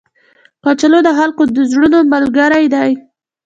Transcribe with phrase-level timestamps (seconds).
[0.63, 2.91] کچالو د خلکو د زړونو ملګری دی